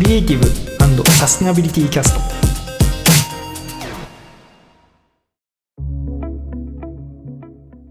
[0.00, 0.46] クリエイティブ
[1.10, 2.14] サステナビリティキャス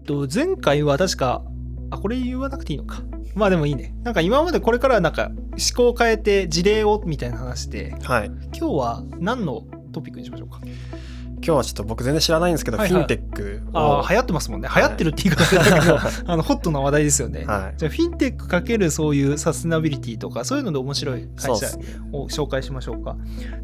[0.04, 1.44] トと前回は確か
[1.92, 3.02] あこれ言わなくていいのか。
[3.36, 3.94] まあでもいいね。
[4.02, 5.38] なんか今までこれからなんか思
[5.76, 10.58] 考を変えて事例をみたいな話で、はい、今日は何のトピックにしましょうか？
[11.42, 14.68] 今日はちょっと僕全然知らないんですけど、はいはい、フィンテックああ流行ってますもんね。
[14.74, 21.66] 流行ってるって言い方だけど、はい、 あのホットな話題ですよね、はい、じゃあフィンテックかけるそういうサステナビリティとかそういうので面白い会社
[22.12, 23.16] を紹介しましょうか。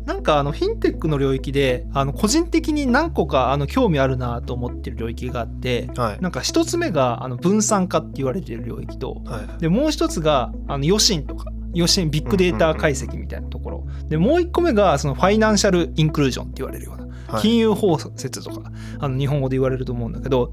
[0.07, 17.06] なんかあのフィンテックの領域であの個人的に何個かあの興味あるなと思ってる領域があって、はい、なんか一つ目があの分散化って言われてる領域と、はい、でもう一つがあの余震とか余震ビッグデータ解析みたいなところ、でもう一個目がそのファイナンシャルインクルージョンって言われるような
[17.41, 20.53] 金融包摂とかあの日本語で言われると思うんだけど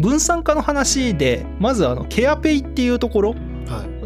[0.00, 3.34] 分散化の話でまずあのケアペイっていうところ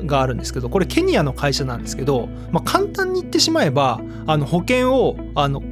[0.05, 5.63] があるんですけどこれケニアの会社なんですけど、まあ、簡単に言ってしまえばあの保険をあの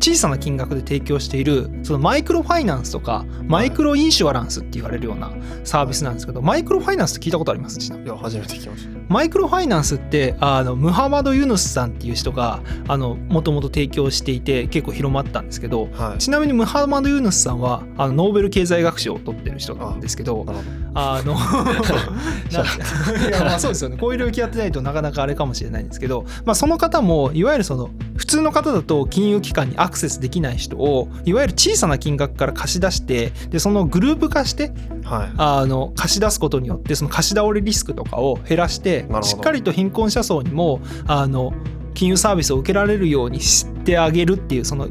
[0.00, 5.32] 小さな金額で提供しているそのマイクロファイナンスとかマイクロインシュアランスって言われるような
[5.64, 7.78] サービスなんですけどマイクロファイナンスって聞いたことあります？
[7.78, 8.98] いや初めて聞きました。
[9.08, 12.60] マイクロファイナンスってあのムハマド・ユヌスさんっていう人が
[13.28, 20.44] もともと提供していて結構広まったんですけど、はい、ちなみにムハマド・ユヌスさんはあのノーベル経済学賞を取ってる人なんですけど
[20.94, 21.32] あの
[23.28, 23.96] いやまあそうですよね。
[23.96, 34.72] こういう領域やってないとなかなかあれかもしれないんですけど、まあ、その方もいわゆるその普通の方だと金融機関にアクセスできない人をいわゆる小さな金額から貸し出してでそのグループ化して、
[35.04, 41.52] はい、あの貸し出すことによってその貸し倒れリスクとかを減らしてしっかりと貧困者層にもあの
[41.94, 44.88] 金融サービスを受けられるようにしてあげるっていうその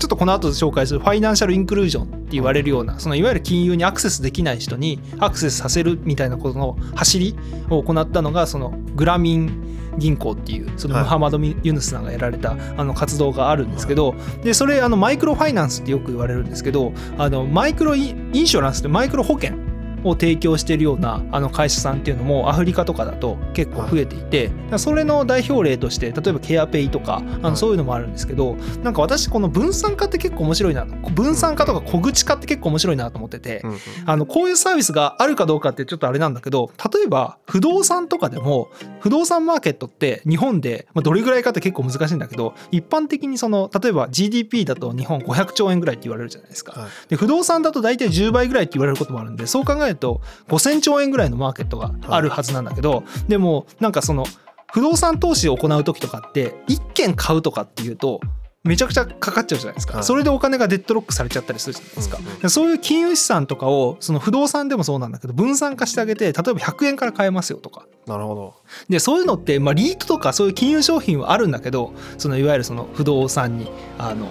[0.00, 7.36] ちょっとこの後紹介するファイナンシャルインクルージョンって言われるようなそのいわゆる金融にアクセスできない人にアクセスさせるみたいなことの走り
[7.68, 9.69] を行ったのがそのグラミン
[10.00, 19.69] 銀行っていうそのムハマド・ユヌスさんがやられたあの活動があるんですけどでそれあのマイクロファイナンスってよく言われるんですけどあのマイクロインシュランスってマイクロ保険
[20.04, 33.62] を提供しているようなあの会社さんっていうのもアフリカとかだと結構増えていて、それの代表例として例えばケアペイとかあのそういうのもあるんですけどなんか私この分散化って結構面白いな分散化とか小口化って結構面白いなと思ってて、
[34.06, 38.68] あのこういうサービスがあるかどうかってちょっとあれなんだけど例えば不動産とかでも
[39.00, 46.88] 不動産マーケットって日本でどれぐらいかって結構難しいんだけど一般的にその例えば GDP だと日本500兆円ぐらいって言われるじゃないですか。
[47.08, 54.24] で不動産だと大体10倍ぐらいって言われることもあるんでそう考えると5000兆円ぐらいのマーケットがあるはずなんだけど、でもなんかその
[54.72, 58.20] 不動産投資を行う時とかって1軒買うとかっていうと
[58.62, 67.86] めちゃくちゃかかっちゃうじゃないですか、はい、それでお金がデッドロックされちゃったりするじゃないですか、うんうん、そういう金融資産とかをその不動産でもそうなんだけど分散化してあげて例えば100円から買えますよとか。
[68.06, 68.54] なるほど。
[68.88, 74.28] でそういうのって、まあ、リートとかそういう金融商品はあるんだけどそのいわゆるその不動産にあの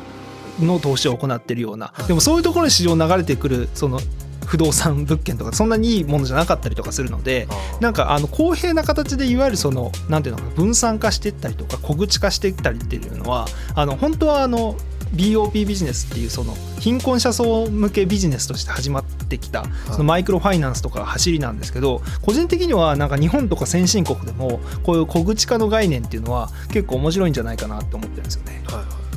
[0.60, 4.02] の投資を行ってるような、でもそういうところに市場流れてくるその
[4.50, 7.48] 不動産物件とかそんなにいいものじゃなかったりとかするので
[7.82, 13.46] なんかあの公平な形でいわゆるその何ていうのか分散化していったりとか小口化していったりっていうのは
[13.76, 14.76] あの本当はあの
[15.14, 28.64] BOP ビジネスっていうその貧困者層向けビジネスとして始まってきたそのマイクロファイナンスとか走りなんですけど個人的にはなんか日本とか先進国でもこういう小口化の概念っていうのは結構面白いんじゃないかなって思ってるんですよね。
[28.66, 29.09] はいはい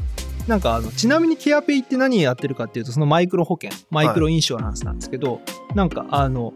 [0.47, 5.39] なんかあのちなみにケアペイって何やってるかっていうとそのマイクロ保険マイクロインシュアランスなんですけど、は
[5.73, 6.53] い、なんかあの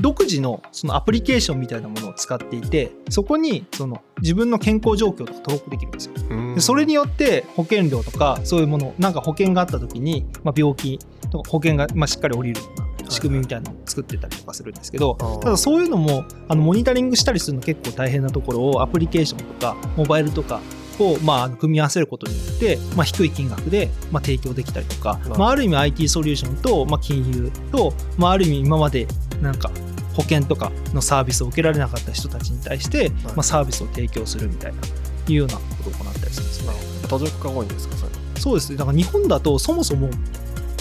[0.00, 6.14] 独自のそのアプリケーションみたいなものを使っていてそこにその自分の健康状況とか登録できるんですよ。
[6.54, 10.98] でそれによって保険料とかそういうものなんか保険があった時に、まあ、病気
[11.30, 20.60] とか保険がまあしっかり下りるような仕組みみたいなのを作ってたりとかするんですけど、ただそういうのもあのモニタリングしたりするの結構大変なところをアプリケーションとかモバイルとか
[21.04, 29.06] を、まあ、組み合わせることによって、まあ、低い金額で、まあ、提供できたりとか、まあ、ある意味 IT ソリューションと、まあ、金融と、まあ、ある意味今まで
[29.40, 29.70] なんか
[30.14, 34.80] 保険とかのサービスを受けられなかった人たちに対して、まあ、サービスを提供するみたいな
[35.28, 37.08] いうようなことを行ったりするんですね。
[37.08, 38.12] 途上国が多いんですかそれ。
[38.40, 38.70] そうです。
[38.72, 40.10] ねだから日本だとそもそも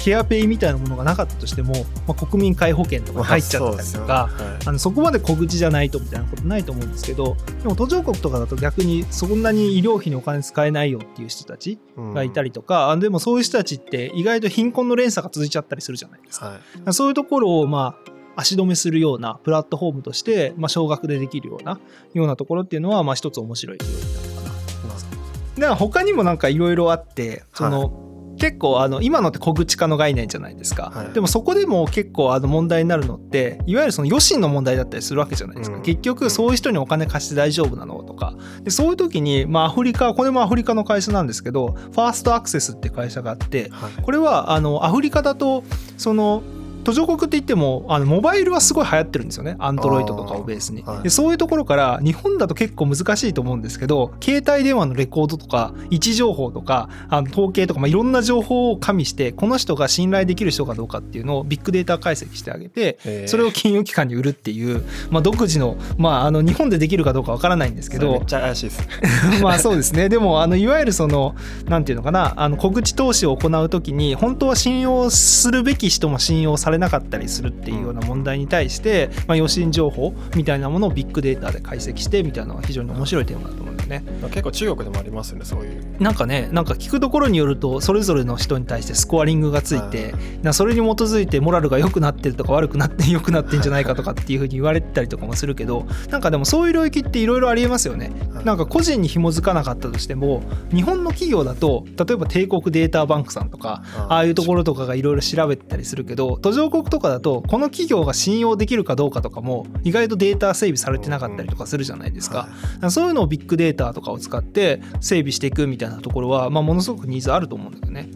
[0.08, 1.74] ケアペイみたいなものがなかったとしても、
[2.08, 16.46] まあ、国民皆保険とか入っちゃったりとか、そはい、あのそこまで小口じゃないとみたいなことないと思うんですけどでも途上国とかだと逆にそんなに医療費にお金使えないよっていう人たちがいたりとか、うん、でもそういう人たちって意外と貧困の連鎖が続いちゃったりするじゃないですか。
[16.46, 21.82] はい、そういうところをまあ足止めするようなプラットフォームとして、まあ、少額でできるような
[22.14, 23.94] ようなところっていうのは、まあ、一つ面白い領域
[24.26, 25.76] なのかな。
[25.76, 28.07] で他にもなんかいろいろあってその、はい
[28.38, 38.36] 結構あの今のって小口化の概念じゃないですか、はい、でもそこでも結構あの問題になるのっていわゆるその余震の問題だったりするわけじゃないですか、うん、結局そういう人にお金貸して大丈夫なのとか。
[38.64, 45.64] でそういう時に、まあ、アフリカこれもアフリカの会社なんですけどファーストアクセスって会社があって、はい、これはあのアフリカだと
[45.98, 46.44] その
[46.88, 49.58] 途上国って言ってもあのモバイルはすごい流行ってるんですよね。
[49.60, 64.82] アンドロイドとかをベースに、はい、でそういうところから日本だと結構難しいと思うんですけど携帯電話のレコードとか位置情報とかあの統計とか、まあ、いろんな情報を加味してこの人が信頼できる人かどうかっていうのをビッグデータ解析してあげてそれを金融機関に売るっていう、
[65.12, 68.88] まあ、独自の,、まあ、あの日本でできるかどうかわからないんですけどめっちゃ怪しいです。
[69.44, 70.08] まあそうですね。
[70.08, 71.36] でもあのいわゆるその
[71.66, 83.77] なんていうのかなあの小口投資を行う時に本当は信用するべき人も信用されなかったりするっていうような問題に対して、まあ、余震情報みたいなものをビッグデータで解析してみたいなのは非常に面白いテーマだと思います。
[83.88, 84.04] ね。
[84.30, 86.02] 結構中国でもありますよねそういう。
[86.02, 90.14] なんかねなんか聞くところによるとそれぞれの人に対してスコアリングがついて、
[90.44, 98.12] はい、それに基づいてモラルが良くなってるとか悪くなって良くなってんじゃないかとかっていうふうに言われてたりとかもするけどなんかでもそういう領域っていろいろありえますよね。
[98.44, 100.44] なんか個人に紐づかなかったとしても
[100.74, 112.50] 日本の企業だと例えば帝国データバンクさんとかああいうところとかがいろいろ調べてたりするけど途上国とかだとこの企業が信用できるかどうかとかも意外とデータ整備されてなかったりとかするじゃないですか,、
[112.90, 118.10] そういうのをビッグデータとかを使って整備していくみたいなところは、まあ、ものすごくニーズあると思うんだけどね。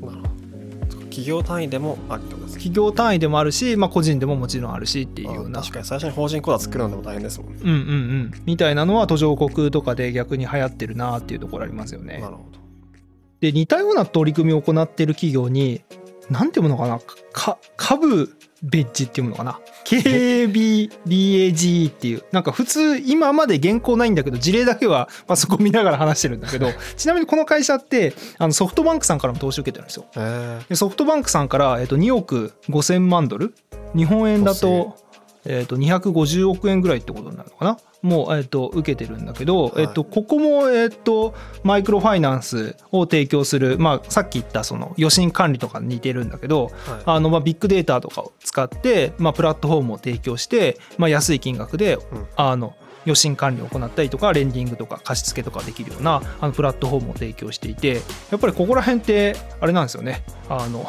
[1.11, 5.59] 企業単位でもあるってことです企業単位でもあるし、まあ、個人でももちろんあるしっていうような。
[5.59, 7.59] 確かに最初に法人口座作るのでも大変ですもんね。
[7.61, 8.31] うんうんうん。
[8.45, 12.19] みたいなのは途上国とかで逆に流行ってるなっていうところありますよね。
[12.19, 12.59] なるほど。
[13.41, 15.81] で似たような取り組みを行っている企業に
[16.29, 16.99] 何ていうものかな。
[17.33, 17.57] か
[17.91, 18.33] 株
[18.63, 22.23] ベッジっていうものかな？KBBAG っていう。
[22.31, 30.05] なんか普通今まで原稿ないんだけど事例だけはパソコン見ながら話してるんだけど ちなみにこの会社ってあのソフトバンクさんからも投資受けてるんですよ。
[30.69, 33.53] でソフトバンクさんから、えっと、2億5000万ドル？
[33.93, 34.95] 日本円だと,、
[35.45, 37.77] えっと250億円ぐらいってことになるのかな？
[38.01, 46.73] もう、えー、と受けてるんだけど、はい、えー、とここも、えー、とマイクロファイナンスを提供する、まあ、さっき言ったその余震管理とかに似てるんだけど、はい、
[47.05, 52.73] あのまあビッグデータとかを使って、まあ、プラットフォームを提供して、まあ、安い金額で、うん、あの
[53.03, 58.01] 余震管理を行ったりとかレンディングとか貸付とかできるようなあのプラットフォームを提供していて
[58.31, 60.23] やっぱりここら辺ってあれなんですよね。
[60.49, 60.87] あの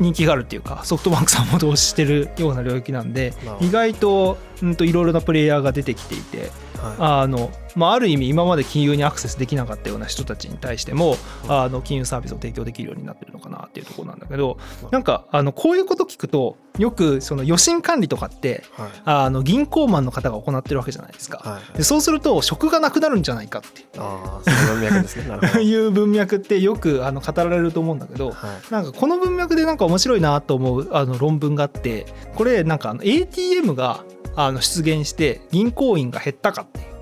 [0.00, 6.50] 人気があるっていうかソフトバンクさんも投資してるような領域なんで意外といろいろなプレイヤーが出てきていて、
[6.98, 11.16] あのまあ、ある意味今まで金融にアクセスできなかったような人たちに対しても、
[11.48, 14.58] あの金融サービスを提供できるようになってるのかなっていうところなんだけど
[14.90, 25.62] なんかあのこういうこと聞くとよくその余震管理とかって、はい、あの銀行マンの方が行ってるわけじゃないですか、はい、でそうすると職がなくなるんじゃないかってあいう文脈ですね。
[25.62, 34.04] いう文脈ってよくあの語られると思うんだけど、はい、なんかこの文脈でなんか面白いなと思うあの論文があってこれなんか ATM が
[34.36, 36.94] あの出現して銀行員が減ったかっていう。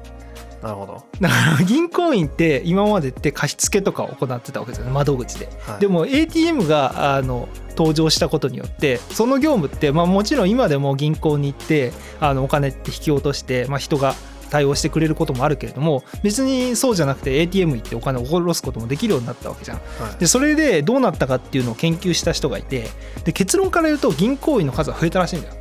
[0.63, 1.05] なるほど。
[1.21, 14.15] だから銀行員って今までって貸付とかを行ってたわけですよね窓口で、はい、でも ATM があの登場したことによってその業務って、まあ、もちろん今でも銀行に行ってあのお金って引き落として、まあ、人が
[14.51, 19.79] 対応してくれることもあるけれども別にそうじゃなくて ATM 行ってお金を下ろすこともできるようになったわけじゃん。
[19.79, 22.87] はい、でそれでどうなったかっていうのを研究した人がいて
[23.25, 25.55] で結論から言うと銀行員の数は増えたらしいんだよ。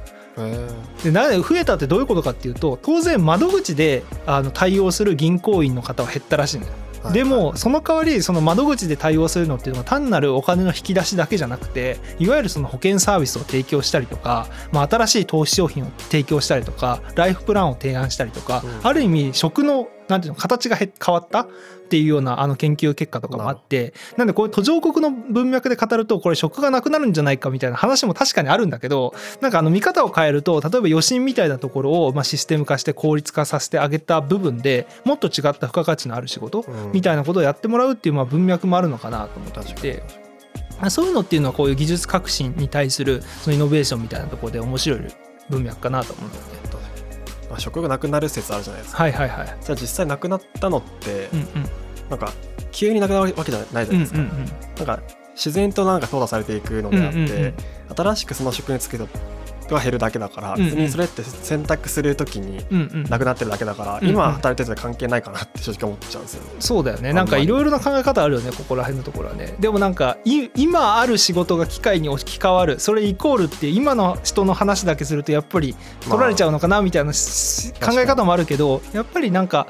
[1.03, 6.73] でな増えたってどういうことかっていうと当然窓口であの対応する銀行員の方は減ったらしいんだよ。
[7.13, 21.47] でもその代わりその窓口で対応するのっていうのは単なるお金の引き出しだけじゃなくていわゆるその保険サービスを提供したりとか、まあ、新しい投資商品を提供したりとかライフプランを提案したりとか、ある意味食のなんていうの形が変わったっ
[21.89, 40.03] ていうようなあの研究結果とかもあってなんでこういう途上国の文脈で語るとこれ食がなくなるんじゃないかみたいな話も確かにあるんだけどなんかあの見方を変えると例えば余震みたいなところをまあシステム化して効率化させてあげた部分でもっと違った付加価値のある仕事みたいなことをやってもらうっていうまあ文脈もあるのかなと思っていて。
[40.89, 44.99] そういうのっていうのはこういう技術革新に対するそのイノベーションみたいなところで面白い
[45.47, 46.80] 文脈かなと思うんだよね。
[47.51, 49.03] まあ、食がなくなる説あるじゃないですか。
[49.03, 49.57] はいはいはい。
[49.61, 51.47] じゃあ実際なくなったのって、うんうん、
[52.09, 52.31] なんか
[52.71, 54.19] 急になくなるわけじゃないじゃないですか。
[54.19, 54.45] うんうんうん、
[54.77, 55.01] なんか
[55.35, 57.53] 自然となんか淘汰されていくのであって、うんうんうん、
[57.95, 59.05] 新しくその食につけた
[59.75, 62.65] が減るだけだから、別にそれって選択するときに
[63.09, 67.13] なくなってるだけだから、今働いてると関係ないかなって正直思っちゃうんですよ、ね、そうだよね。
[67.13, 69.55] なんかいろいろな考え方あるよねここら辺のところはね。
[69.59, 70.17] でもなんか
[70.55, 72.79] 今ある仕事が機械に置き換わる。
[72.79, 75.75] それイコールって今の人の話だけするとやっぱり
[76.09, 79.67] 取られちゃうのかなみたいな考え方もあるけどやっぱりなんか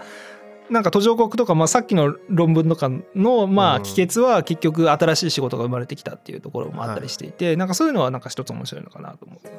[0.71, 9.51] なんか途上国とか、まあ、さっきの論文とかのまあ帰結は結局新しい仕事が生まれてきたっていうところもあったりしていて、はい、なんかそういうのはなんか一つ面白いのかなと思うね。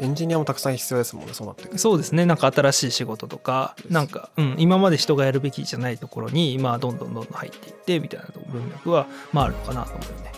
[0.00, 10.32] エンジニアもたくさん必要ですもんねそうなってそうですねなんか新しい仕事とかなんか、うん、今まで人がやるべきじゃないところにまあどんどんどんどん入っていってみたいな文脈はまああるのかなと思うよね。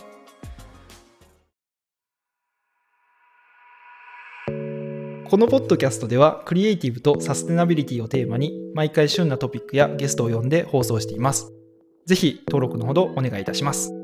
[5.29, 11.51] このポッドキャストではクリエイティブとサステナビリティをテーマに毎回旬なトピックやゲストを呼んで放送しています。
[12.05, 13.98] ぜひ登録のほどお願いいたします。